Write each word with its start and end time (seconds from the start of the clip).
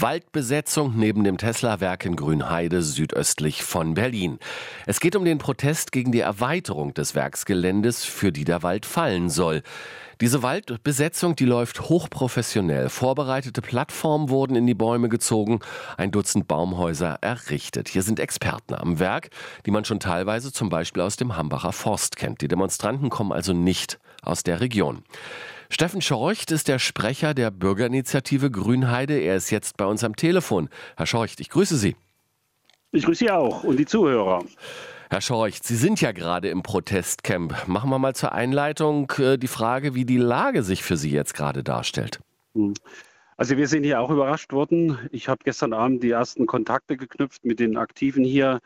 Waldbesetzung 0.00 0.94
neben 0.96 1.24
dem 1.24 1.38
Tesla-Werk 1.38 2.04
in 2.04 2.16
Grünheide 2.16 2.82
südöstlich 2.82 3.62
von 3.62 3.94
Berlin. 3.94 4.38
Es 4.84 5.00
geht 5.00 5.16
um 5.16 5.24
den 5.24 5.38
Protest 5.38 5.90
gegen 5.90 6.12
die 6.12 6.20
Erweiterung 6.20 6.92
des 6.92 7.14
Werksgeländes, 7.14 8.04
für 8.04 8.30
die 8.30 8.44
der 8.44 8.62
Wald 8.62 8.84
fallen 8.84 9.30
soll. 9.30 9.62
Diese 10.20 10.42
Waldbesetzung, 10.42 11.36
die 11.36 11.44
läuft 11.46 11.88
hochprofessionell. 11.88 12.90
Vorbereitete 12.90 13.62
Plattformen 13.62 14.28
wurden 14.28 14.56
in 14.56 14.66
die 14.66 14.74
Bäume 14.74 15.08
gezogen, 15.08 15.60
ein 15.96 16.10
Dutzend 16.10 16.46
Baumhäuser 16.46 17.18
errichtet. 17.22 17.88
Hier 17.88 18.02
sind 18.02 18.20
Experten 18.20 18.74
am 18.74 18.98
Werk, 18.98 19.30
die 19.64 19.70
man 19.70 19.84
schon 19.84 20.00
teilweise 20.00 20.52
zum 20.52 20.68
Beispiel 20.68 21.02
aus 21.02 21.16
dem 21.16 21.36
Hambacher 21.36 21.72
Forst 21.72 22.16
kennt. 22.16 22.42
Die 22.42 22.48
Demonstranten 22.48 23.08
kommen 23.08 23.32
also 23.32 23.54
nicht 23.54 23.98
aus 24.22 24.42
der 24.42 24.60
Region. 24.60 25.04
Steffen 25.68 26.00
Schorcht 26.00 26.52
ist 26.52 26.68
der 26.68 26.78
Sprecher 26.78 27.34
der 27.34 27.50
Bürgerinitiative 27.50 28.50
Grünheide. 28.50 29.18
Er 29.18 29.36
ist 29.36 29.50
jetzt 29.50 29.76
bei 29.76 29.84
uns 29.84 30.04
am 30.04 30.16
Telefon. 30.16 30.68
Herr 30.96 31.06
Schorcht, 31.06 31.40
ich 31.40 31.50
grüße 31.50 31.76
Sie. 31.76 31.96
Ich 32.92 33.04
grüße 33.04 33.24
Sie 33.24 33.30
auch 33.30 33.64
und 33.64 33.76
die 33.78 33.86
Zuhörer. 33.86 34.44
Herr 35.10 35.20
Schorcht, 35.20 35.64
Sie 35.64 35.76
sind 35.76 36.00
ja 36.00 36.12
gerade 36.12 36.48
im 36.48 36.62
Protestcamp. 36.62 37.68
Machen 37.68 37.90
wir 37.90 37.98
mal 37.98 38.14
zur 38.14 38.32
Einleitung 38.32 39.12
äh, 39.18 39.38
die 39.38 39.48
Frage, 39.48 39.94
wie 39.94 40.04
die 40.04 40.18
Lage 40.18 40.62
sich 40.62 40.82
für 40.82 40.96
Sie 40.96 41.10
jetzt 41.10 41.34
gerade 41.34 41.62
darstellt. 41.62 42.20
Hm. 42.54 42.74
Also 43.38 43.58
wir 43.58 43.68
sind 43.68 43.84
hier 43.84 44.00
auch 44.00 44.10
überrascht 44.10 44.52
worden. 44.54 44.98
Ich 45.12 45.28
habe 45.28 45.40
gestern 45.44 45.74
Abend 45.74 46.02
die 46.02 46.10
ersten 46.10 46.46
Kontakte 46.46 46.96
geknüpft 46.96 47.44
mit 47.44 47.60
den 47.60 47.76
Aktiven 47.76 48.24
hier. 48.24 48.60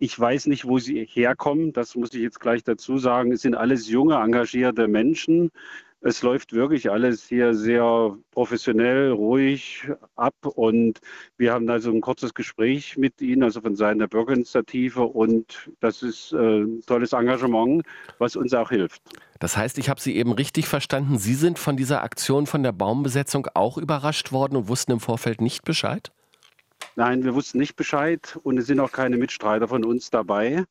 Ich 0.00 0.18
weiß 0.18 0.46
nicht, 0.46 0.64
wo 0.64 0.80
sie 0.80 1.04
herkommen. 1.04 1.72
Das 1.72 1.94
muss 1.94 2.12
ich 2.12 2.22
jetzt 2.22 2.40
gleich 2.40 2.64
dazu 2.64 2.98
sagen. 2.98 3.30
Es 3.30 3.42
sind 3.42 3.54
alles 3.54 3.88
junge, 3.88 4.16
engagierte 4.16 4.88
Menschen. 4.88 5.52
Es 6.06 6.22
läuft 6.22 6.52
wirklich 6.52 6.88
alles 6.88 7.26
hier 7.26 7.52
sehr 7.52 8.16
professionell, 8.30 9.10
ruhig 9.10 9.90
ab 10.14 10.36
und 10.44 11.00
wir 11.36 11.52
haben 11.52 11.68
also 11.68 11.90
ein 11.90 12.00
kurzes 12.00 12.32
Gespräch 12.32 12.96
mit 12.96 13.20
Ihnen, 13.20 13.42
also 13.42 13.60
von 13.60 13.74
Seiten 13.74 13.98
der 13.98 14.06
Bürgerinitiative 14.06 15.02
und 15.02 15.68
das 15.80 16.04
ist 16.04 16.32
äh, 16.32 16.60
ein 16.60 16.80
tolles 16.86 17.12
Engagement, 17.12 17.84
was 18.18 18.36
uns 18.36 18.54
auch 18.54 18.70
hilft. 18.70 19.02
Das 19.40 19.56
heißt, 19.56 19.78
ich 19.78 19.88
habe 19.88 20.00
Sie 20.00 20.14
eben 20.14 20.30
richtig 20.30 20.68
verstanden, 20.68 21.18
Sie 21.18 21.34
sind 21.34 21.58
von 21.58 21.76
dieser 21.76 22.04
Aktion 22.04 22.46
von 22.46 22.62
der 22.62 22.70
Baumbesetzung 22.70 23.48
auch 23.54 23.76
überrascht 23.76 24.30
worden 24.30 24.54
und 24.54 24.68
wussten 24.68 24.92
im 24.92 25.00
Vorfeld 25.00 25.40
nicht 25.40 25.64
Bescheid? 25.64 26.12
Nein, 26.94 27.24
wir 27.24 27.34
wussten 27.34 27.58
nicht 27.58 27.74
Bescheid 27.74 28.38
und 28.44 28.58
es 28.58 28.66
sind 28.66 28.78
auch 28.78 28.92
keine 28.92 29.16
Mitstreiter 29.16 29.66
von 29.66 29.84
uns 29.84 30.10
dabei. 30.10 30.66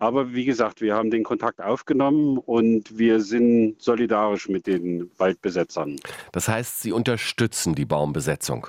Aber 0.00 0.32
wie 0.32 0.46
gesagt, 0.46 0.80
wir 0.80 0.94
haben 0.94 1.10
den 1.10 1.22
Kontakt 1.22 1.60
aufgenommen 1.60 2.38
und 2.38 2.98
wir 2.98 3.20
sind 3.20 3.80
solidarisch 3.80 4.48
mit 4.48 4.66
den 4.66 5.10
Waldbesetzern. 5.18 5.96
Das 6.32 6.48
heißt, 6.48 6.80
Sie 6.80 6.90
unterstützen 6.90 7.74
die 7.74 7.84
Baumbesetzung? 7.84 8.66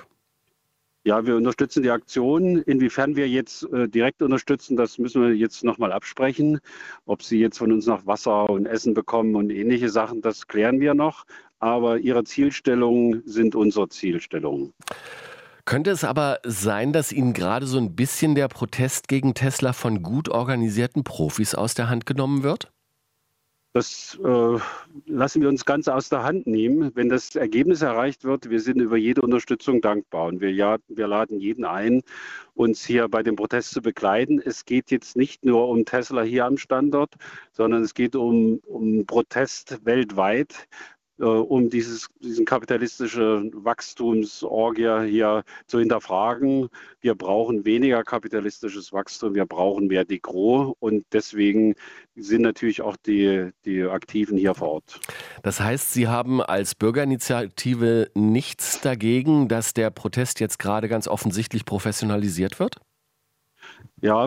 Ja, 1.04 1.26
wir 1.26 1.34
unterstützen 1.34 1.82
die 1.82 1.90
Aktion. 1.90 2.58
Inwiefern 2.58 3.16
wir 3.16 3.28
jetzt 3.28 3.64
äh, 3.72 3.88
direkt 3.88 4.20
unterstützen, 4.22 4.76
das 4.76 4.98
müssen 4.98 5.22
wir 5.22 5.34
jetzt 5.34 5.64
nochmal 5.64 5.90
absprechen. 5.90 6.60
Ob 7.06 7.22
Sie 7.22 7.40
jetzt 7.40 7.58
von 7.58 7.72
uns 7.72 7.86
noch 7.86 8.06
Wasser 8.06 8.48
und 8.50 8.66
Essen 8.66 8.92
bekommen 8.92 9.34
und 9.34 9.50
ähnliche 9.50 9.88
Sachen, 9.88 10.20
das 10.20 10.46
klären 10.46 10.80
wir 10.80 10.92
noch. 10.92 11.24
Aber 11.58 11.98
Ihre 11.98 12.24
Zielstellungen 12.24 13.22
sind 13.24 13.54
unsere 13.54 13.88
Zielstellungen. 13.88 14.74
Könnte 15.72 15.90
es 15.90 16.04
aber 16.04 16.38
sein, 16.44 16.92
dass 16.92 17.12
Ihnen 17.12 17.32
gerade 17.32 17.66
so 17.66 17.78
ein 17.78 17.96
bisschen 17.96 18.34
der 18.34 18.48
Protest 18.48 19.08
gegen 19.08 19.32
Tesla 19.32 19.72
von 19.72 20.02
gut 20.02 20.28
organisierten 20.28 21.02
Profis 21.02 21.54
aus 21.54 21.72
der 21.72 21.88
Hand 21.88 22.04
genommen 22.04 22.42
wird? 22.42 22.70
Das 23.72 24.18
äh, 24.22 24.58
lassen 25.06 25.40
wir 25.40 25.48
uns 25.48 25.64
ganz 25.64 25.88
aus 25.88 26.10
der 26.10 26.24
Hand 26.24 26.46
nehmen. 26.46 26.90
Wenn 26.94 27.08
das 27.08 27.36
Ergebnis 27.36 27.80
erreicht 27.80 28.22
wird, 28.22 28.50
wir 28.50 28.60
sind 28.60 28.82
über 28.82 28.98
jede 28.98 29.22
Unterstützung 29.22 29.80
dankbar 29.80 30.26
und 30.26 30.42
wir, 30.42 30.52
ja, 30.52 30.76
wir 30.88 31.08
laden 31.08 31.40
jeden 31.40 31.64
ein, 31.64 32.02
uns 32.52 32.84
hier 32.84 33.08
bei 33.08 33.22
dem 33.22 33.36
Protest 33.36 33.70
zu 33.70 33.80
begleiten. 33.80 34.42
Es 34.44 34.66
geht 34.66 34.90
jetzt 34.90 35.16
nicht 35.16 35.42
nur 35.42 35.70
um 35.70 35.86
Tesla 35.86 36.20
hier 36.20 36.44
am 36.44 36.58
Standort, 36.58 37.14
sondern 37.50 37.82
es 37.82 37.94
geht 37.94 38.14
um, 38.14 38.60
um 38.66 39.06
Protest 39.06 39.78
weltweit 39.86 40.68
äh, 41.18 41.24
um 41.24 41.68
dieses, 41.68 42.08
diesen 42.20 42.44
kapitalistische 42.44 43.50
Wachstumsorgie 43.52 45.08
hier 45.08 45.44
zu 45.66 45.78
hinterfragen. 45.78 46.68
Wir 47.00 47.14
brauchen 47.14 47.64
weniger 47.64 48.02
kapitalistisches 48.02 48.92
Wachstum, 48.92 49.34
wir 49.34 49.46
brauchen 49.46 49.88
mehr 49.88 50.04
Degro 50.04 50.76
und 50.80 51.04
deswegen 51.12 51.74
sind 52.16 52.42
natürlich 52.42 52.82
auch 52.82 52.96
die, 52.96 53.50
die 53.64 53.82
Aktiven 53.82 54.36
hier 54.38 54.54
vor 54.54 54.68
Ort. 54.72 55.00
Das 55.42 55.60
heißt, 55.60 55.92
Sie 55.92 56.08
haben 56.08 56.40
als 56.40 56.74
Bürgerinitiative 56.74 58.10
nichts 58.14 58.80
dagegen, 58.80 59.48
dass 59.48 59.74
der 59.74 59.90
Protest 59.90 60.40
jetzt 60.40 60.58
gerade 60.58 60.88
ganz 60.88 61.08
offensichtlich 61.08 61.64
professionalisiert 61.64 62.58
wird? 62.58 62.76
Ja, 64.00 64.26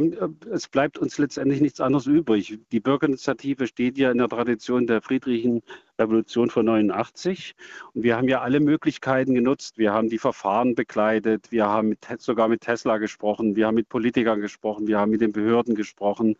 es 0.52 0.70
bleibt 0.70 0.98
uns 0.98 1.18
letztendlich 1.18 1.60
nichts 1.60 1.82
anderes 1.82 2.06
übrig. 2.08 2.60
Die 2.72 2.80
Bürgerinitiative 2.80 3.68
steht 3.68 3.98
ja 3.98 4.10
in 4.10 4.20
der 4.20 4.30
Tradition 4.30 4.88
der 4.88 5.02
friedlichen 5.02 5.64
Revolution 6.00 6.50
von 6.50 6.66
89 6.66 7.56
und 7.94 8.04
wir 8.04 8.18
haben 8.18 8.28
ja 8.28 8.42
alle 8.42 8.60
Möglichkeiten 8.60 9.34
genutzt. 9.34 9.78
Wir 9.78 9.94
haben 9.94 10.10
die 10.10 10.18
Verfahren 10.18 10.76
begleitet, 10.76 11.52
wir 11.52 11.66
haben 11.66 11.90
mit, 11.90 12.06
sogar 12.20 12.48
mit 12.48 12.62
Tesla 12.62 12.98
gesprochen, 12.98 13.56
wir 13.56 13.68
haben 13.68 13.76
mit 13.76 13.90
Politikern 13.90 14.42
gesprochen, 14.42 14.88
wir 14.88 15.00
haben 15.00 15.12
mit 15.12 15.22
den 15.22 15.32
Behörden 15.32 15.76
gesprochen 15.76 16.36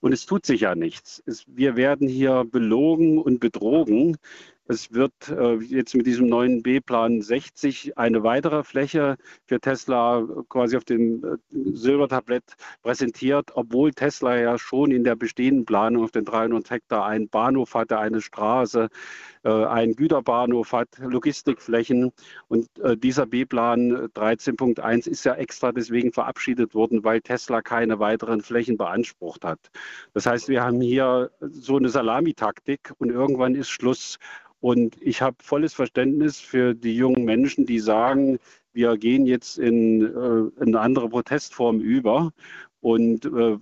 und 0.00 0.12
es 0.12 0.26
tut 0.26 0.46
sich 0.46 0.62
ja 0.62 0.74
nichts. 0.74 1.22
Es, 1.26 1.44
wir 1.46 1.76
werden 1.76 2.08
hier 2.08 2.44
belogen 2.44 3.18
und 3.18 3.40
betrogen. 3.40 4.16
Es 4.66 4.94
wird 4.94 5.12
äh, 5.28 5.56
jetzt 5.56 5.94
mit 5.94 6.06
diesem 6.06 6.26
neuen 6.26 6.62
B-Plan 6.62 7.20
60 7.20 7.98
eine 7.98 8.22
weitere 8.22 8.64
Fläche 8.64 9.18
für 9.44 9.60
Tesla 9.60 10.26
quasi 10.48 10.78
auf 10.78 10.84
dem 10.84 11.22
äh, 11.22 11.36
Silbertablett 11.74 12.44
präsentiert, 12.82 13.50
obwohl 13.56 13.92
Tesla 13.92 14.38
ja 14.38 14.56
schon 14.56 14.90
in 14.90 15.04
der 15.04 15.16
bestehenden 15.16 15.66
Planung 15.66 16.04
auf 16.04 16.12
den 16.12 16.24
300 16.24 16.70
Hektar 16.70 17.04
einen 17.04 17.28
Bahnhof 17.28 17.74
hatte, 17.74 17.98
eine 17.98 18.22
Straße, 18.22 18.88
äh, 19.42 19.50
einen 19.50 19.96
Güterbahnhof 19.96 20.72
hat, 20.72 20.88
Logistikflächen. 20.98 22.12
Und 22.48 22.68
dieser 22.96 23.26
B-Plan 23.26 24.08
13.1 24.14 25.08
ist 25.08 25.24
ja 25.24 25.34
extra 25.34 25.72
deswegen 25.72 26.12
verabschiedet 26.12 26.74
worden, 26.74 27.04
weil 27.04 27.20
Tesla 27.20 27.60
keine 27.62 27.98
weiteren 27.98 28.40
Flächen 28.40 28.76
beansprucht 28.76 29.44
hat. 29.44 29.58
Das 30.14 30.26
heißt, 30.26 30.48
wir 30.48 30.62
haben 30.62 30.80
hier 30.80 31.30
so 31.40 31.76
eine 31.76 31.88
Salamitaktik 31.88 32.92
und 32.98 33.10
irgendwann 33.10 33.54
ist 33.54 33.68
Schluss. 33.68 34.18
Und 34.64 34.96
ich 35.02 35.20
habe 35.20 35.36
volles 35.40 35.74
Verständnis 35.74 36.40
für 36.40 36.72
die 36.72 36.96
jungen 36.96 37.26
Menschen, 37.26 37.66
die 37.66 37.80
sagen, 37.80 38.38
wir 38.72 38.96
gehen 38.96 39.26
jetzt 39.26 39.58
in, 39.58 40.00
äh, 40.00 40.62
in 40.62 40.68
eine 40.68 40.80
andere 40.80 41.10
Protestform 41.10 41.80
über 41.80 42.30
und 42.80 43.26
äh, 43.26 43.58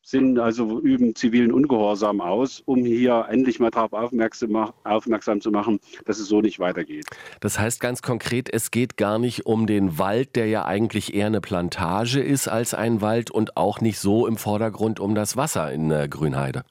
sind 0.00 0.38
also 0.38 0.80
üben 0.80 1.14
zivilen 1.14 1.52
Ungehorsam 1.52 2.22
aus, 2.22 2.62
um 2.64 2.86
hier 2.86 3.26
endlich 3.28 3.60
mal 3.60 3.68
darauf 3.68 3.92
aufmerksam, 3.92 4.72
aufmerksam 4.84 5.42
zu 5.42 5.50
machen, 5.50 5.78
dass 6.06 6.18
es 6.18 6.28
so 6.28 6.40
nicht 6.40 6.58
weitergeht. 6.58 7.04
Das 7.40 7.58
heißt 7.58 7.78
ganz 7.78 8.00
konkret, 8.00 8.50
es 8.50 8.70
geht 8.70 8.96
gar 8.96 9.18
nicht 9.18 9.44
um 9.44 9.66
den 9.66 9.98
Wald, 9.98 10.36
der 10.36 10.46
ja 10.46 10.64
eigentlich 10.64 11.12
eher 11.12 11.26
eine 11.26 11.42
Plantage 11.42 12.22
ist 12.22 12.48
als 12.48 12.72
ein 12.72 13.02
Wald 13.02 13.30
und 13.30 13.58
auch 13.58 13.82
nicht 13.82 13.98
so 13.98 14.26
im 14.26 14.38
Vordergrund 14.38 15.00
um 15.00 15.14
das 15.14 15.36
Wasser 15.36 15.70
in 15.70 15.90
äh, 15.90 16.08
Grünheide. 16.08 16.62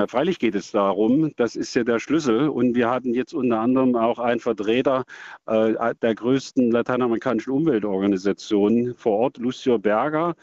Na, 0.00 0.06
freilich 0.06 0.38
geht 0.38 0.54
es 0.54 0.70
darum, 0.70 1.30
das 1.36 1.56
ist 1.56 1.74
ja 1.74 1.84
der 1.84 1.98
Schlüssel. 1.98 2.48
Und 2.48 2.74
wir 2.74 2.88
hatten 2.88 3.12
jetzt 3.12 3.34
unter 3.34 3.60
anderem 3.60 3.96
auch 3.96 4.18
einen 4.18 4.40
Vertreter 4.40 5.04
äh, 5.44 5.94
der 6.00 6.14
größten 6.14 6.70
lateinamerikanischen 6.70 7.52
Umweltorganisation 7.52 8.94
vor 8.96 9.18
Ort, 9.18 9.36
Lucio 9.36 9.78
Berger 9.78 10.36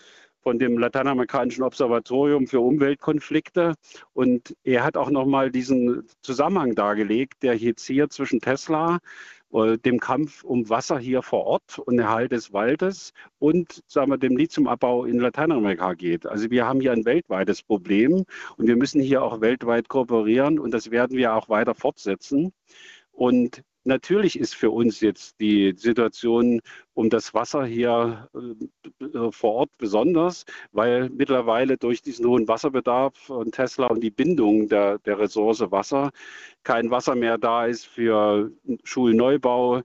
von 0.43 0.59
dem 0.59 0.77
Lateinamerikanischen 0.77 1.63
Observatorium 1.63 2.45
für 2.45 2.59
Umweltkonflikte. 2.59 3.73
Und 4.13 4.55
er 4.63 4.83
hat 4.83 4.95
auch 4.95 5.09
nochmal 5.09 5.49
diesen 5.49 6.07
Zusammenhang 6.21 6.75
dargelegt, 6.75 7.41
der 7.41 7.57
jetzt 7.57 7.87
hier 7.87 8.11
zwischen 8.11 8.39
Tesla 8.39 8.99
äh, 9.53 9.77
dem 9.77 9.99
Kampf 9.99 10.43
um 10.43 10.69
Wasser 10.69 10.99
hier 10.99 11.21
vor 11.21 11.45
Ort 11.45 11.79
und 11.79 11.99
Erhalt 11.99 12.31
des 12.31 12.53
Waldes 12.53 13.13
und 13.39 13.83
sagen 13.87 14.11
wir, 14.11 14.17
dem 14.17 14.37
Lithiumabbau 14.37 15.05
in 15.05 15.19
Lateinamerika 15.19 15.93
geht. 15.93 16.25
Also 16.25 16.49
wir 16.51 16.65
haben 16.65 16.81
hier 16.81 16.91
ein 16.91 17.05
weltweites 17.05 17.63
Problem 17.63 18.25
und 18.57 18.67
wir 18.67 18.75
müssen 18.75 19.01
hier 19.01 19.23
auch 19.23 19.41
weltweit 19.41 19.89
kooperieren 19.89 20.59
und 20.59 20.71
das 20.71 20.91
werden 20.91 21.17
wir 21.17 21.33
auch 21.35 21.49
weiter 21.49 21.75
fortsetzen. 21.75 22.53
Und 23.11 23.63
Natürlich 23.87 24.37
ist 24.37 24.53
für 24.53 24.69
uns 24.69 24.99
jetzt 24.99 25.39
die 25.39 25.73
Situation 25.77 26.59
um 26.93 27.09
das 27.09 27.33
Wasser 27.33 27.65
hier 27.65 28.29
äh, 29.17 29.31
vor 29.31 29.53
Ort 29.55 29.69
besonders, 29.77 30.45
weil 30.71 31.09
mittlerweile 31.09 31.77
durch 31.77 32.01
diesen 32.01 32.25
hohen 32.27 32.47
Wasserbedarf 32.47 33.15
von 33.17 33.51
Tesla 33.51 33.87
und 33.87 34.01
die 34.01 34.11
Bindung 34.11 34.67
der, 34.69 34.99
der 34.99 35.19
Ressource 35.19 35.61
Wasser 35.71 36.11
kein 36.63 36.91
Wasser 36.91 37.15
mehr 37.15 37.37
da 37.37 37.65
ist 37.65 37.85
für 37.87 38.51
Schulneubau, 38.83 39.81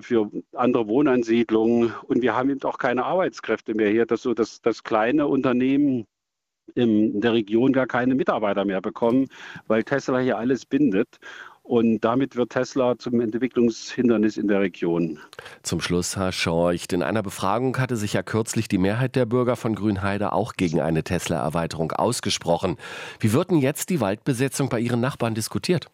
für 0.00 0.30
andere 0.52 0.88
Wohnansiedlungen 0.88 1.94
und 2.08 2.22
wir 2.22 2.34
haben 2.36 2.50
eben 2.50 2.62
auch 2.64 2.78
keine 2.78 3.04
Arbeitskräfte 3.04 3.74
mehr 3.74 3.90
hier, 3.90 4.06
dass 4.06 4.22
so 4.22 4.34
dass 4.34 4.60
das 4.60 4.82
kleine 4.84 5.26
Unternehmen 5.26 6.06
in 6.74 7.20
der 7.20 7.32
Region 7.32 7.72
gar 7.72 7.86
keine 7.86 8.14
Mitarbeiter 8.14 8.64
mehr 8.64 8.80
bekommen, 8.80 9.28
weil 9.66 9.84
Tesla 9.84 10.18
hier 10.18 10.38
alles 10.38 10.66
bindet. 10.66 11.18
Und 11.66 11.98
damit 12.02 12.36
wird 12.36 12.50
Tesla 12.50 12.96
zum 12.96 13.20
Entwicklungshindernis 13.20 14.36
in 14.36 14.46
der 14.46 14.60
Region. 14.60 15.18
Zum 15.64 15.80
Schluss, 15.80 16.16
Herr 16.16 16.30
Schorcht, 16.30 16.92
in 16.92 17.02
einer 17.02 17.24
Befragung 17.24 17.76
hatte 17.78 17.96
sich 17.96 18.12
ja 18.12 18.22
kürzlich 18.22 18.68
die 18.68 18.78
Mehrheit 18.78 19.16
der 19.16 19.26
Bürger 19.26 19.56
von 19.56 19.74
Grünheide 19.74 20.32
auch 20.32 20.52
gegen 20.52 20.80
eine 20.80 21.02
Tesla-Erweiterung 21.02 21.90
ausgesprochen. 21.90 22.76
Wie 23.18 23.32
wird 23.32 23.50
denn 23.50 23.58
jetzt 23.58 23.90
die 23.90 24.00
Waldbesetzung 24.00 24.68
bei 24.68 24.78
Ihren 24.78 25.00
Nachbarn 25.00 25.34
diskutiert? 25.34 25.88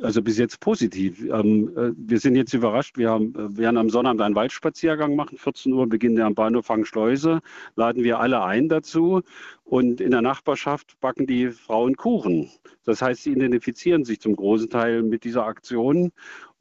Also 0.00 0.22
bis 0.22 0.38
jetzt 0.38 0.58
positiv. 0.58 1.22
Ähm, 1.30 1.70
äh, 1.76 1.92
wir 1.96 2.18
sind 2.18 2.34
jetzt 2.34 2.52
überrascht. 2.52 2.98
Wir 2.98 3.10
haben, 3.10 3.32
äh, 3.34 3.56
werden 3.56 3.76
am 3.76 3.90
Sonnabend 3.90 4.22
einen 4.22 4.34
Waldspaziergang 4.34 5.14
machen. 5.14 5.38
14 5.38 5.72
Uhr 5.72 5.88
beginnt 5.88 6.18
der 6.18 6.26
am 6.26 6.34
Bahnhof 6.34 6.66
Fangschleuse. 6.66 7.40
Laden 7.76 8.02
wir 8.02 8.18
alle 8.18 8.42
ein 8.42 8.68
dazu. 8.68 9.22
Und 9.62 10.00
in 10.00 10.10
der 10.10 10.20
Nachbarschaft 10.22 10.98
backen 11.00 11.26
die 11.26 11.48
Frauen 11.50 11.96
Kuchen. 11.96 12.50
Das 12.84 13.02
heißt, 13.02 13.22
sie 13.22 13.32
identifizieren 13.32 14.04
sich 14.04 14.20
zum 14.20 14.34
großen 14.34 14.68
Teil 14.68 15.02
mit 15.02 15.22
dieser 15.22 15.46
Aktion. 15.46 16.10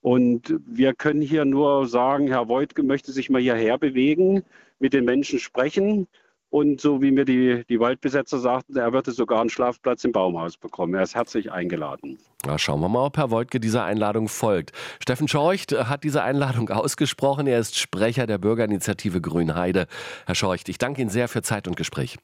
Und 0.01 0.55
wir 0.65 0.93
können 0.93 1.21
hier 1.21 1.45
nur 1.45 1.87
sagen, 1.87 2.27
Herr 2.27 2.49
Voigtke 2.49 2.83
möchte 2.83 3.11
sich 3.11 3.29
mal 3.31 3.41
hierher 3.41 3.79
bewegen, 3.79 4.43
mit 4.79 4.93
den 4.93 5.05
Menschen 5.05 5.39
sprechen 5.39 6.07
und 6.53 6.79
so 6.79 7.01
wie 7.01 7.09
mir 7.09 7.25
die, 7.25 7.63
die 7.67 7.79
Waldbesetzer 7.79 8.37
sagten, 8.37 8.77
er 8.77 8.93
würde 8.93 9.11
sogar 9.11 9.41
einen 9.41 9.49
Schlafplatz 9.49 10.03
im 10.03 10.11
Baumhaus 10.11 10.55
bekommen. 10.55 10.93
Er 10.93 11.01
ist 11.01 11.15
herzlich 11.15 11.51
eingeladen. 11.51 12.19
Na, 12.45 12.59
schauen 12.59 12.79
wir 12.79 12.89
mal, 12.89 13.07
ob 13.07 13.17
Herr 13.17 13.31
Woltke 13.31 13.59
dieser 13.59 13.83
Einladung 13.85 14.27
folgt. 14.27 14.71
Steffen 15.01 15.27
Schorcht 15.27 15.71
hat 15.71 16.03
diese 16.03 16.21
Einladung 16.21 16.69
ausgesprochen. 16.69 17.47
Er 17.47 17.57
ist 17.57 17.79
Sprecher 17.79 18.27
der 18.27 18.37
Bürgerinitiative 18.37 19.19
Grünheide. 19.19 19.87
Herr 20.27 20.35
Schorcht, 20.35 20.69
ich 20.69 20.77
danke 20.77 21.01
Ihnen 21.01 21.09
sehr 21.09 21.27
für 21.27 21.41
Zeit 21.41 21.67
und 21.67 21.75
Gespräch. 21.75 22.17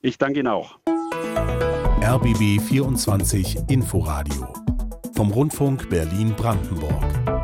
Ich 0.00 0.18
danke 0.18 0.40
Ihnen 0.40 0.48
auch. 0.48 0.80
RBB 2.02 2.60
24 2.60 3.58
Inforadio 3.68 4.52
vom 5.14 5.30
Rundfunk 5.30 5.88
Berlin-Brandenburg. 5.88 7.41